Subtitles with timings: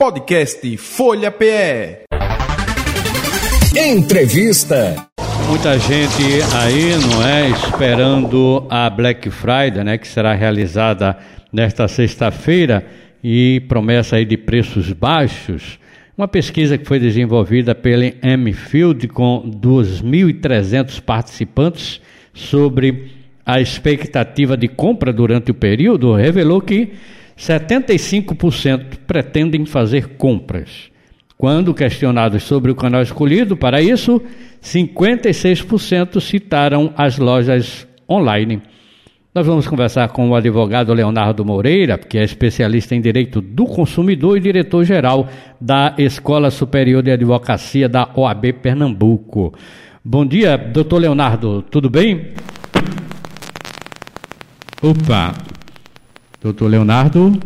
[0.00, 2.04] Podcast Folha PE.
[3.76, 4.96] Entrevista.
[5.46, 6.22] Muita gente
[6.56, 11.18] aí, não é, esperando a Black Friday, né, que será realizada
[11.52, 12.82] nesta sexta-feira
[13.22, 15.78] e promessa aí de preços baixos.
[16.16, 22.00] Uma pesquisa que foi desenvolvida pela M-Field com 2.300 participantes
[22.32, 23.10] sobre
[23.44, 26.94] a expectativa de compra durante o período revelou que
[27.40, 30.90] 75% pretendem fazer compras.
[31.38, 34.20] Quando questionados sobre o canal escolhido para isso,
[34.62, 38.60] 56% citaram as lojas online.
[39.34, 44.36] Nós vamos conversar com o advogado Leonardo Moreira, que é especialista em direito do consumidor
[44.36, 45.26] e diretor-geral
[45.58, 49.54] da Escola Superior de Advocacia da OAB Pernambuco.
[50.04, 52.32] Bom dia, doutor Leonardo, tudo bem?
[54.82, 55.32] Opa,
[56.40, 57.38] doutor Leonardo.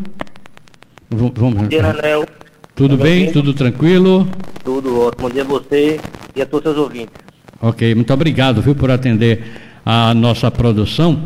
[1.10, 1.32] Vamos.
[1.34, 2.26] Bom dia, Anel.
[2.74, 3.30] Tudo bem?
[3.32, 4.28] Tudo tranquilo?
[4.64, 5.28] Tudo ótimo.
[5.28, 6.00] Bom dia a você
[6.34, 7.14] e a todos os ouvintes.
[7.60, 9.44] Ok, muito obrigado, viu, por atender
[9.84, 11.24] a nossa produção.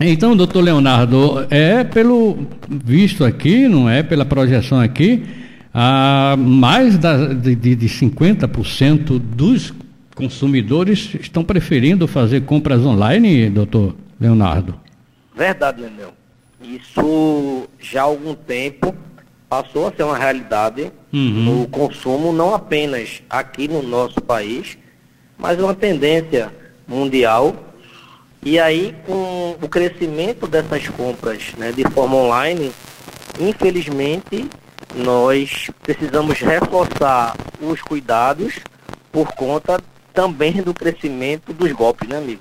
[0.00, 4.02] Então, doutor Leonardo, é pelo visto aqui, não é?
[4.02, 5.24] Pela projeção aqui,
[5.72, 9.72] a mais da, de, de 50% dos
[10.14, 14.74] consumidores estão preferindo fazer compras online, doutor Leonardo.
[15.36, 16.12] Verdade, Leonel.
[16.60, 18.94] Isso já há algum tempo
[19.48, 21.60] passou a ser uma realidade uhum.
[21.60, 24.76] no consumo, não apenas aqui no nosso país,
[25.38, 26.52] mas uma tendência
[26.88, 27.54] mundial
[28.46, 32.70] e aí, com o crescimento dessas compras né, de forma online,
[33.40, 34.48] infelizmente,
[34.94, 38.54] nós precisamos reforçar os cuidados
[39.10, 39.80] por conta
[40.14, 42.40] também do crescimento dos golpes, né, amigo?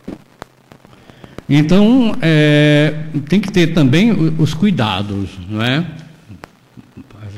[1.47, 2.93] Então, é,
[3.29, 5.85] tem que ter também os cuidados, não é?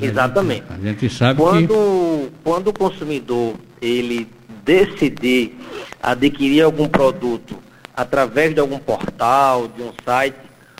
[0.02, 0.64] Exatamente.
[0.70, 2.32] A gente sabe quando, que...
[2.44, 4.28] Quando o consumidor, ele
[4.64, 5.58] decidir
[6.02, 7.58] adquirir algum produto
[7.96, 10.38] através de algum portal, de um site,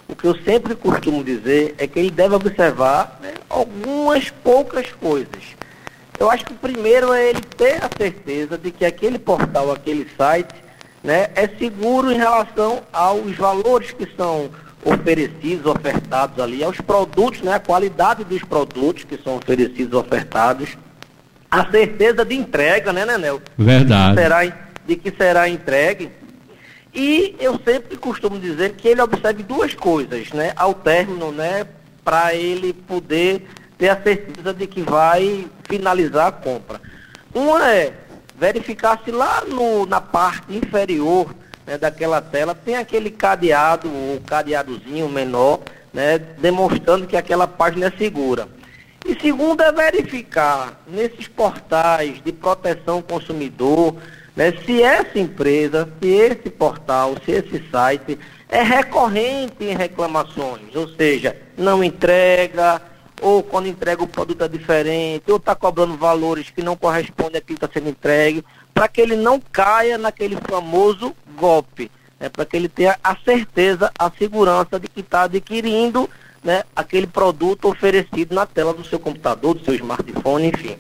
[0.08, 5.58] o que eu sempre costumo dizer é que ele deve observar né, algumas poucas coisas.
[6.20, 10.08] Eu acho que o primeiro é ele ter a certeza de que aquele portal, aquele
[10.18, 10.54] site,
[11.04, 14.50] né, é seguro em relação aos valores que são
[14.84, 20.78] oferecidos, ofertados ali, aos produtos, né, a qualidade dos produtos que são oferecidos, ofertados,
[21.50, 23.42] a certeza de entrega, né, Nenel?
[23.58, 24.10] Verdade.
[24.10, 24.44] De que será,
[24.86, 26.12] de que será entregue
[26.94, 31.68] e eu sempre costumo dizer que ele observe duas coisas, né, ao término, né,
[32.04, 33.48] para ele poder
[33.78, 36.82] ter a certeza de que vai finalizar a compra.
[37.34, 37.94] Uma é
[38.38, 41.34] verificar se lá no, na parte inferior
[41.66, 45.60] né, daquela tela tem aquele cadeado, o cadeadozinho menor,
[45.94, 48.48] né, demonstrando que aquela página é segura.
[49.06, 53.96] E segundo é verificar nesses portais de proteção ao consumidor,
[54.36, 54.54] né?
[54.66, 58.20] Se essa empresa, se esse portal, se esse site
[58.50, 62.82] é recorrente em reclamações, ou seja, não entrega,
[63.22, 67.60] ou quando entrega o produto é diferente, ou está cobrando valores que não correspondem àquilo
[67.60, 72.30] que está sendo entregue, para que ele não caia naquele famoso golpe, né?
[72.30, 76.10] para que ele tenha a certeza, a segurança de que está adquirindo
[76.44, 80.78] né, aquele produto oferecido na tela do seu computador, do seu smartphone, enfim.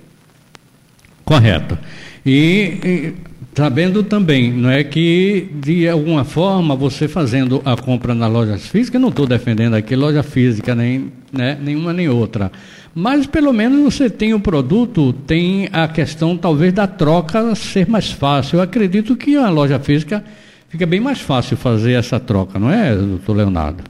[1.25, 1.77] Correto.
[2.25, 3.15] E, e
[3.57, 9.01] Sabendo também, não é que de alguma forma você fazendo a compra nas lojas físicas,
[9.01, 12.51] não estou defendendo aqui loja física, nem né, nenhuma nem outra,
[12.93, 18.11] mas pelo menos você tem o produto, tem a questão talvez da troca ser mais
[18.11, 18.57] fácil.
[18.57, 20.23] Eu acredito que a loja física
[20.69, 23.83] fica bem mais fácil fazer essa troca, não é, doutor Leonardo?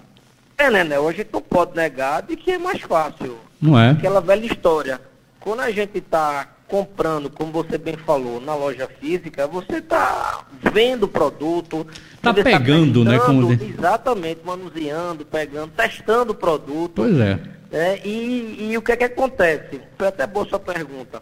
[0.57, 0.97] É, né, né?
[0.97, 3.35] Hoje não pode negar de que é mais fácil.
[3.61, 3.89] Não é?
[3.89, 5.01] Aquela velha história.
[5.41, 11.03] Quando a gente está comprando, como você bem falou, na loja física, você está vendo
[11.03, 11.87] o produto.
[12.13, 13.19] Está pegando, tá né?
[13.19, 13.51] Como...
[13.51, 16.93] Exatamente, manuseando, pegando, testando o produto.
[16.95, 17.39] Pois é.
[17.71, 19.81] é e, e, o que é que acontece?
[19.97, 21.21] Foi até boa sua pergunta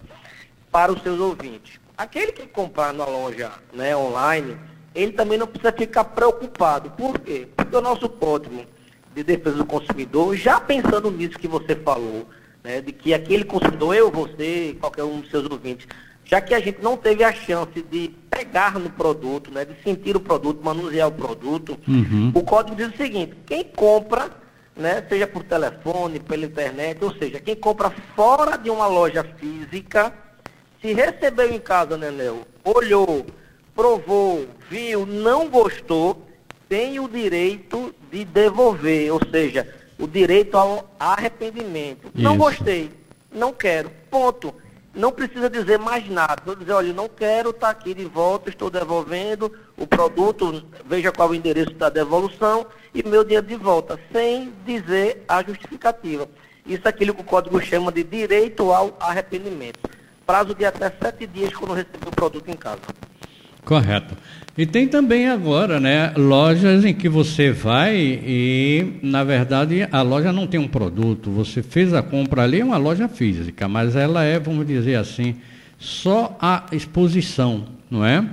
[0.72, 1.80] para os seus ouvintes.
[1.98, 4.58] Aquele que comprar na loja né, online,
[4.94, 6.90] ele também não precisa ficar preocupado.
[6.92, 7.48] Por quê?
[7.56, 8.66] Porque o nosso código
[9.14, 12.28] de defesa do consumidor, já pensando nisso que você falou,
[12.66, 15.88] né, de que aquele consumidor, eu, você, qualquer um dos seus ouvintes,
[16.26, 20.16] já que a gente não teve a chance de pegar no produto, né, de sentir
[20.16, 22.32] o produto, manusear o produto, uhum.
[22.34, 24.32] o código diz o seguinte, quem compra,
[24.76, 30.12] né, seja por telefone, pela internet, ou seja, quem compra fora de uma loja física,
[30.82, 33.28] se recebeu em casa, né, Nel, olhou,
[33.76, 36.26] provou, viu, não gostou,
[36.68, 39.68] tem o direito de devolver, ou seja,
[39.98, 42.08] o direito ao arrependimento.
[42.14, 42.24] Isso.
[42.24, 42.92] Não gostei.
[43.32, 43.92] não quero.
[44.10, 44.54] Ponto.
[44.94, 46.42] Não precisa dizer mais nada.
[46.46, 51.30] Vou dizer, olha, não quero, está aqui de volta, estou devolvendo o produto, veja qual
[51.30, 56.30] o endereço da devolução e meu dinheiro de volta, sem dizer a justificativa.
[56.66, 59.80] Isso é aquilo que o código chama de direito ao arrependimento.
[60.26, 62.82] Prazo de até sete dias quando receber o produto em casa.
[63.66, 64.16] Correto.
[64.58, 70.32] E tem também agora, né, lojas em que você vai e, na verdade, a loja
[70.32, 71.30] não tem um produto.
[71.32, 75.36] Você fez a compra ali, é uma loja física, mas ela é, vamos dizer assim,
[75.78, 78.24] só a exposição, não é?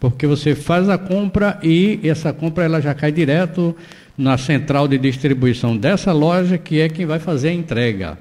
[0.00, 3.76] Porque você faz a compra e essa compra ela já cai direto
[4.16, 8.18] na central de distribuição dessa loja, que é quem vai fazer a entrega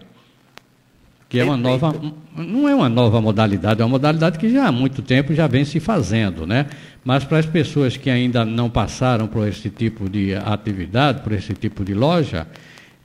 [1.30, 1.94] que é uma nova,
[2.36, 5.66] não é uma nova modalidade, é uma modalidade que já há muito tempo já vem
[5.66, 6.68] se fazendo, né?
[7.04, 11.54] Mas para as pessoas que ainda não passaram por esse tipo de atividade, por esse
[11.54, 12.48] tipo de loja,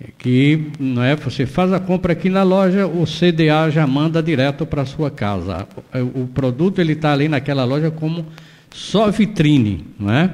[0.00, 4.22] é que não é, você faz a compra aqui na loja, o CDA já manda
[4.22, 5.66] direto para a sua casa.
[5.94, 8.26] O, o produto ele está ali naquela loja como
[8.70, 10.30] só vitrine, não é?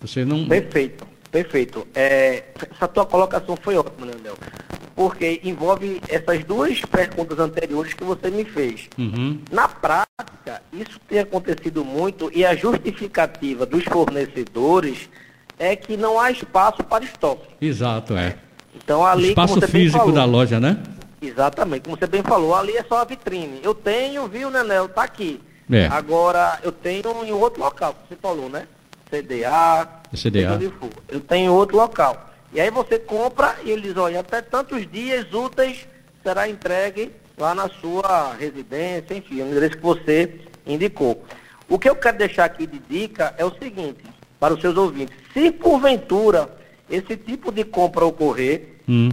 [0.00, 0.46] Você não.
[0.46, 1.86] Perfeito, perfeito.
[1.94, 4.34] É, essa tua colocação foi ótima, Leonel
[4.94, 8.88] porque envolve essas duas perguntas anteriores que você me fez.
[8.96, 9.40] Uhum.
[9.50, 15.08] Na prática, isso tem acontecido muito e a justificativa dos fornecedores
[15.58, 17.48] é que não há espaço para estoque.
[17.60, 18.36] Exato, é.
[18.76, 20.78] Então ali, espaço físico falou, da loja, né?
[21.20, 23.60] Exatamente, como você bem falou, ali é só a vitrine.
[23.62, 25.40] Eu tenho, viu, Nenel, tá aqui.
[25.70, 25.86] É.
[25.86, 28.66] Agora, eu tenho em outro local, você falou, né?
[29.10, 30.58] CDA, CDA.
[31.08, 32.33] Eu tenho em outro local.
[32.54, 35.88] E aí você compra e ele diz, olha, até tantos dias úteis
[36.22, 41.24] será entregue lá na sua residência, enfim, o endereço que você indicou.
[41.68, 44.04] O que eu quero deixar aqui de dica é o seguinte,
[44.38, 46.48] para os seus ouvintes, se porventura
[46.88, 49.10] esse tipo de compra ocorrer, hum.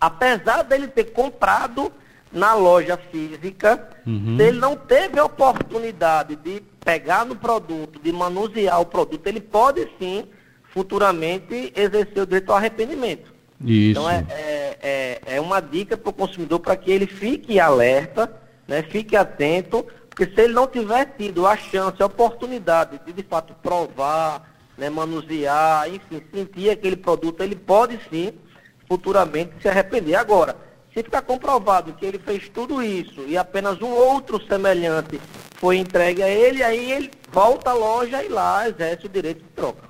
[0.00, 1.90] apesar dele ter comprado
[2.30, 4.36] na loja física, uhum.
[4.36, 9.40] se ele não teve a oportunidade de pegar no produto, de manusear o produto, ele
[9.40, 10.26] pode sim
[10.72, 13.32] futuramente exercer o direito ao arrependimento.
[13.64, 13.90] Isso.
[13.90, 18.30] Então é, é, é, é uma dica para o consumidor para que ele fique alerta,
[18.66, 23.22] né, fique atento, porque se ele não tiver tido a chance, a oportunidade de de
[23.22, 28.32] fato provar, né, manusear, enfim, sentir aquele produto, ele pode sim
[28.86, 30.14] futuramente se arrepender.
[30.14, 30.56] Agora,
[30.94, 35.20] se ficar comprovado que ele fez tudo isso e apenas um outro semelhante
[35.54, 39.50] foi entregue a ele, aí ele volta à loja e lá exerce o direito de
[39.50, 39.87] troca.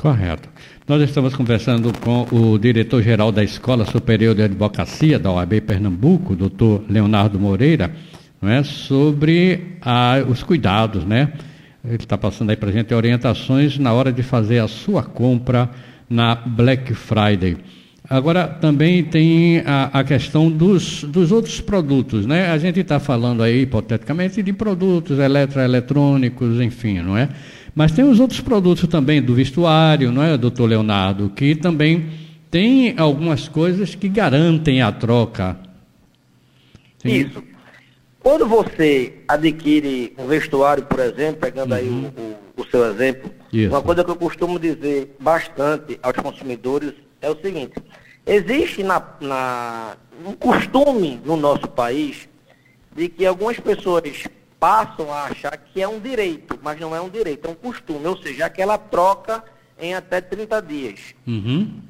[0.00, 0.48] Correto.
[0.88, 6.82] Nós estamos conversando com o diretor-geral da Escola Superior de Advocacia da OAB Pernambuco, doutor
[6.88, 7.92] Leonardo Moreira,
[8.40, 11.34] não é, sobre a, os cuidados, né?
[11.84, 15.68] Ele está passando aí para a gente orientações na hora de fazer a sua compra
[16.08, 17.58] na Black Friday.
[18.08, 22.50] Agora, também tem a, a questão dos, dos outros produtos, né?
[22.50, 27.28] A gente está falando aí, hipoteticamente, de produtos eletroeletrônicos, enfim, não é?
[27.74, 32.10] Mas tem os outros produtos também do vestuário, não é, doutor Leonardo, que também
[32.50, 35.56] tem algumas coisas que garantem a troca.
[36.98, 37.26] Sim.
[37.26, 37.42] Isso.
[38.20, 41.78] Quando você adquire um vestuário, por exemplo, pegando uhum.
[41.78, 43.70] aí o, o, o, seu exemplo, Isso.
[43.70, 47.72] uma coisa que eu costumo dizer bastante aos consumidores é o seguinte,
[48.26, 49.96] existe na, na,
[50.26, 52.28] um costume no nosso país
[52.94, 54.02] de que algumas pessoas
[54.60, 58.06] passam a achar que é um direito, mas não é um direito, é um costume,
[58.06, 59.42] ou seja, aquela troca
[59.78, 61.00] em até 30 dias.
[61.26, 61.80] Uhum.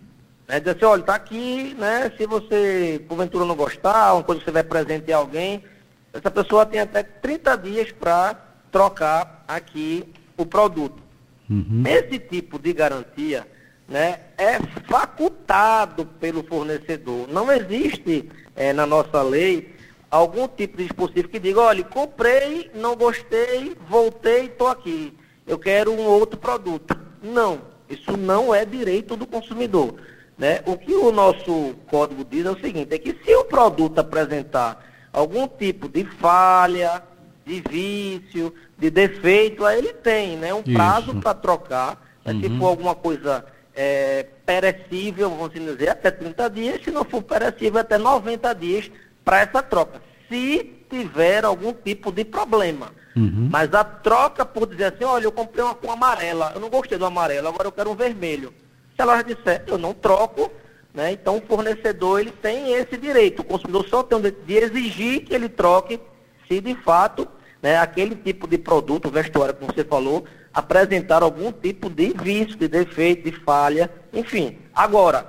[0.47, 2.13] Né, dizer assim, olha, está aqui, né?
[2.17, 5.65] Se você, porventura, não gostar, uma coisa que você vai presentear alguém,
[6.13, 8.35] essa pessoa tem até 30 dias para
[8.71, 10.05] trocar aqui
[10.37, 11.03] o produto.
[11.49, 11.83] Uhum.
[11.85, 13.47] Esse tipo de garantia
[13.89, 17.29] né, é facultado pelo fornecedor.
[17.29, 19.75] Não existe é, na nossa lei
[20.11, 25.17] algum tipo de dispositivo que diga, olha, comprei, não gostei, voltei, estou aqui.
[25.47, 26.97] Eu quero um outro produto.
[27.23, 29.95] Não, isso não é direito do consumidor.
[30.37, 30.63] Né?
[30.67, 34.85] O que o nosso código diz é o seguinte, é que se o produto apresentar
[35.13, 37.03] algum tipo de falha,
[37.45, 40.53] de vício, de defeito, aí ele tem né?
[40.55, 42.03] um prazo para trocar.
[42.25, 42.33] Né?
[42.33, 42.41] Uhum.
[42.41, 47.81] Se for alguma coisa é, perecível, vamos dizer, até 30 dias, se não for perecível,
[47.81, 48.91] até 90 dias
[49.31, 52.91] para essa troca, se tiver algum tipo de problema.
[53.15, 53.49] Uhum.
[53.49, 56.99] Mas a troca por dizer assim, olha, eu comprei uma com amarela, eu não gostei
[56.99, 58.53] do amarelo, agora eu quero um vermelho.
[58.97, 60.51] Se ela disser, eu não troco,
[60.93, 61.13] né?
[61.13, 63.43] Então o fornecedor ele tem esse direito.
[63.43, 66.01] O consumidor só tem o direito de exigir que ele troque
[66.49, 67.29] se de fato
[67.63, 72.67] né, aquele tipo de produto, vestuário, como você falou, apresentar algum tipo de vício, de
[72.67, 74.59] defeito, de falha, enfim.
[74.75, 75.25] Agora,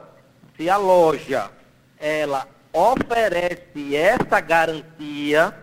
[0.57, 1.51] se a loja
[1.99, 5.53] ela oferece essa garantia,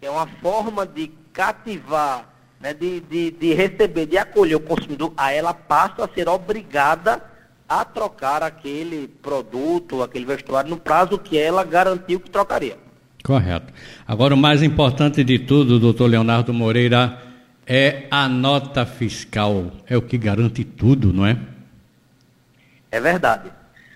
[0.00, 2.28] que é uma forma de cativar,
[2.60, 7.22] né, de, de, de receber, de acolher o consumidor, aí ela passa a ser obrigada
[7.68, 12.78] a trocar aquele produto, aquele vestuário, no prazo que ela garantiu que trocaria.
[13.22, 13.72] Correto.
[14.06, 17.18] Agora, o mais importante de tudo, doutor Leonardo Moreira,
[17.66, 19.72] é a nota fiscal.
[19.88, 21.38] É o que garante tudo, não é?
[22.90, 23.50] É verdade.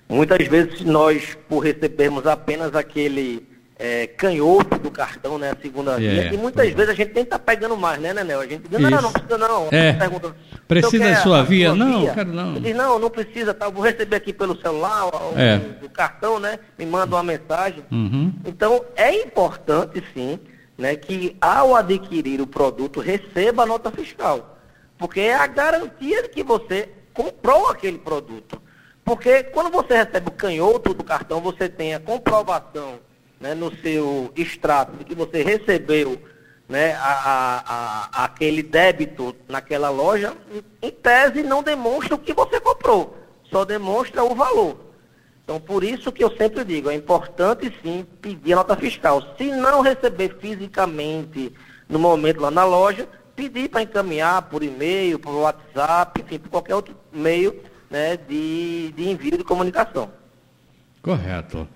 [0.08, 3.46] Muitas vezes nós, por recebermos apenas aquele
[3.78, 5.50] é, canhoto do cartão, né?
[5.50, 6.28] A segunda via.
[6.28, 8.40] É, e muitas vezes a gente estar tá pegando mais, né, Nenel?
[8.40, 9.68] A gente diz, não, não, não precisa não.
[9.70, 9.92] É.
[9.92, 10.36] Pergunta,
[10.66, 11.74] precisa de sua via?
[11.74, 12.14] Não, via?
[12.14, 12.54] quero não.
[12.54, 13.68] Diz, não, não precisa, tá?
[13.68, 15.60] Vou receber aqui pelo celular, o, é.
[15.82, 16.58] o cartão, né?
[16.76, 17.84] Me manda uma mensagem.
[17.92, 18.32] Uhum.
[18.44, 20.40] Então, é importante, sim,
[20.76, 24.58] né, que ao adquirir o produto, receba a nota fiscal.
[24.96, 28.60] Porque é a garantia de que você comprou aquele produto.
[29.08, 33.00] Porque quando você recebe o canhoto do cartão, você tem a comprovação
[33.40, 36.20] né, no seu extrato de que você recebeu
[36.68, 40.34] né, a, a, a, aquele débito naquela loja,
[40.82, 43.16] em tese não demonstra o que você comprou,
[43.50, 44.76] só demonstra o valor.
[45.42, 49.22] Então, por isso que eu sempre digo, é importante sim pedir a nota fiscal.
[49.38, 51.50] Se não receber fisicamente
[51.88, 56.74] no momento lá na loja, pedir para encaminhar por e-mail, por WhatsApp, enfim, por qualquer
[56.74, 57.58] outro meio
[57.90, 60.10] né, de, de envio de comunicação.
[61.02, 61.66] Correto.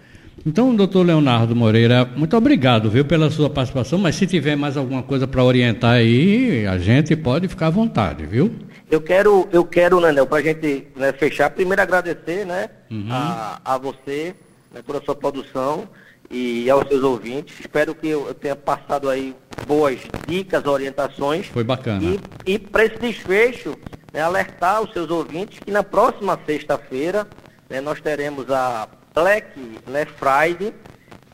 [0.44, 5.02] Então, doutor Leonardo Moreira, muito obrigado, viu, pela sua participação, mas se tiver mais alguma
[5.02, 8.52] coisa para orientar aí, a gente pode ficar à vontade, viu?
[8.90, 13.06] Eu quero, eu quero, Nanel, para a gente né, fechar, primeiro agradecer, né, uhum.
[13.08, 14.34] a, a você,
[14.72, 15.88] né, por a sua produção
[16.28, 17.60] e aos seus ouvintes.
[17.60, 21.46] Espero que eu, eu tenha passado aí boas dicas, orientações.
[21.46, 22.02] Foi bacana.
[22.02, 23.76] E, e para esse desfecho,
[24.12, 27.26] né, alertar os seus ouvintes que na próxima sexta-feira
[27.68, 30.74] né, nós teremos a Black né, Friday.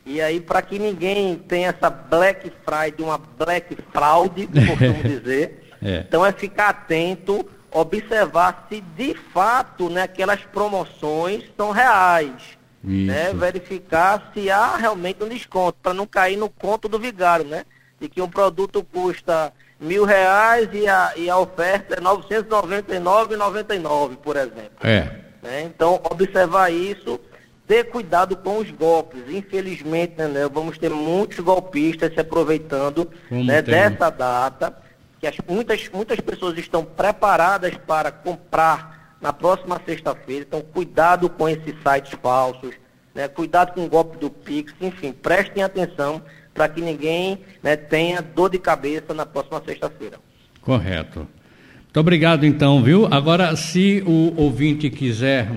[0.07, 5.69] E aí, para que ninguém tenha essa Black Friday, uma Black Fraud, como costumo dizer,
[5.83, 6.05] é.
[6.09, 12.57] então é ficar atento, observar se de fato né, aquelas promoções são reais.
[12.81, 17.65] Né, verificar se há realmente um desconto, para não cair no conto do vigário, né?
[18.01, 24.17] De que um produto custa mil reais e a, e a oferta é R$ 999,99,
[24.17, 24.79] por exemplo.
[24.83, 25.09] É.
[25.43, 25.63] Né?
[25.63, 27.21] Então, observar isso
[27.69, 29.23] ter cuidado com os golpes.
[29.29, 34.75] Infelizmente, né, vamos ter muitos golpistas se aproveitando né, dessa data,
[35.21, 40.47] que as, muitas, muitas pessoas estão preparadas para comprar na próxima sexta-feira.
[40.49, 42.75] Então, cuidado com esses sites falsos,
[43.15, 46.23] né, cuidado com o golpe do Pix, enfim, prestem atenção
[46.59, 50.19] para que ninguém né, tenha dor de cabeça na próxima sexta-feira.
[50.61, 51.21] Correto.
[51.21, 53.07] Muito obrigado, então, viu?
[53.13, 55.49] Agora, se o ouvinte quiser,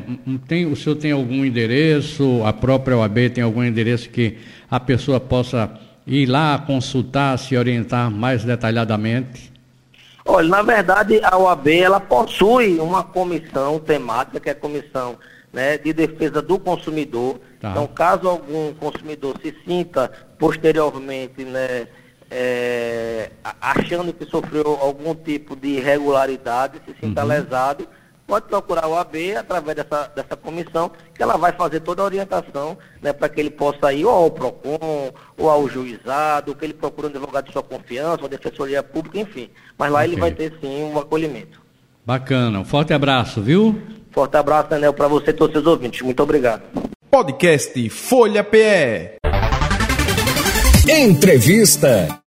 [0.47, 4.37] tem, o senhor tem algum endereço, a própria OAB tem algum endereço que
[4.69, 5.71] a pessoa possa
[6.05, 9.51] ir lá consultar, se orientar mais detalhadamente?
[10.23, 15.17] Olha, na verdade, a OAB ela possui uma comissão temática, que é a comissão
[15.51, 17.39] né, de defesa do consumidor.
[17.59, 17.71] Tá.
[17.71, 20.11] Então, caso algum consumidor se sinta
[20.41, 21.87] posteriormente né,
[22.31, 23.29] é,
[23.61, 27.27] achando que sofreu algum tipo de irregularidade, se sinta uhum.
[27.27, 27.87] lesado,
[28.25, 32.75] pode procurar o AB através dessa, dessa comissão, que ela vai fazer toda a orientação
[33.03, 37.05] né, para que ele possa ir ou ao PROCON, ou ao juizado, que ele procure
[37.05, 39.47] um advogado de sua confiança, uma defensoria pública, enfim.
[39.77, 40.11] Mas lá okay.
[40.11, 41.61] ele vai ter sim um acolhimento.
[42.03, 42.59] Bacana.
[42.59, 43.79] Um forte abraço, viu?
[44.11, 46.01] Forte abraço, Daniel, para você e todos os seus ouvintes.
[46.01, 46.63] Muito obrigado.
[47.11, 49.20] Podcast Folha PE.
[50.87, 52.21] Entrevista.